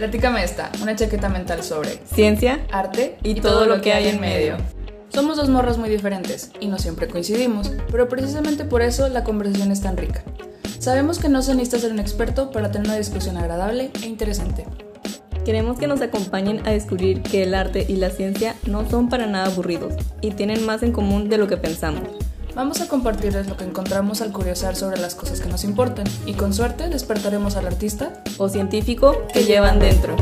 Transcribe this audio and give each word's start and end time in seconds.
Platícame 0.00 0.42
esta, 0.42 0.72
una 0.80 0.96
chaqueta 0.96 1.28
mental 1.28 1.62
sobre 1.62 2.00
ciencia, 2.14 2.66
arte 2.72 3.18
y, 3.22 3.34
todo, 3.34 3.66
lo 3.66 3.82
que 3.82 3.92
hay 3.92 4.08
en 4.08 4.18
medio. 4.18 4.56
Somos 5.10 5.36
dos 5.36 5.50
morras 5.50 5.76
muy 5.76 5.90
diferentes 5.90 6.52
y 6.58 6.68
no 6.68 6.78
siempre 6.78 7.06
coincidimos, 7.06 7.70
pero 7.90 8.08
precisamente 8.08 8.64
por 8.64 8.80
eso 8.80 9.10
la 9.10 9.24
conversación 9.24 9.70
es 9.70 9.82
tan 9.82 9.98
rica. 9.98 10.22
Sabemos 10.78 11.18
que 11.18 11.28
no 11.28 11.42
se 11.42 11.54
necesita 11.54 11.80
ser 11.80 11.92
un 11.92 11.98
experto 11.98 12.50
para 12.50 12.70
tener 12.70 12.88
una 12.88 12.96
discusión 12.96 13.36
agradable 13.36 13.90
e 14.02 14.06
interesante. 14.06 14.64
Queremos 15.44 15.78
que 15.78 15.86
nos 15.86 16.00
acompañen 16.00 16.66
a 16.66 16.70
descubrir 16.70 17.20
que 17.20 17.42
el 17.42 17.54
arte 17.54 17.84
y 17.86 17.96
la 17.96 18.08
ciencia 18.08 18.54
no 18.66 18.88
son 18.88 19.10
para 19.10 19.26
nada 19.26 19.48
aburridos 19.48 19.92
y 20.22 20.30
tienen 20.30 20.64
más 20.64 20.82
en 20.82 20.92
común 20.92 21.28
de 21.28 21.36
lo 21.36 21.46
que 21.46 21.58
pensamos. 21.58 22.08
Vamos 22.54 22.80
a 22.80 22.88
compartirles 22.88 23.48
lo 23.48 23.56
que 23.56 23.64
encontramos 23.64 24.20
al 24.20 24.32
curiosar 24.32 24.76
sobre 24.76 24.98
las 24.98 25.14
cosas 25.14 25.40
que 25.40 25.48
nos 25.48 25.64
importan 25.64 26.06
y 26.26 26.34
con 26.34 26.52
suerte 26.52 26.88
despertaremos 26.88 27.56
al 27.56 27.66
artista 27.66 28.12
o 28.38 28.48
científico 28.48 29.26
que 29.32 29.44
llevan 29.44 29.78
dentro. 29.78 30.16